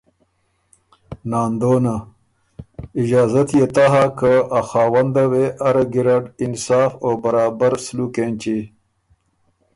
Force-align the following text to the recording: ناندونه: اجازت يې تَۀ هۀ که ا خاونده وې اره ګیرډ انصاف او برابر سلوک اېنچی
ناندونه: 1.29 1.95
اجازت 3.01 3.49
يې 3.57 3.65
تَۀ 3.75 3.85
هۀ 3.93 4.05
که 4.19 4.31
ا 4.59 4.59
خاونده 4.69 5.23
وې 5.31 5.45
اره 5.67 5.83
ګیرډ 5.93 6.23
انصاف 6.43 6.91
او 7.03 7.11
برابر 7.23 7.71
سلوک 7.85 8.15
اېنچی 8.21 8.59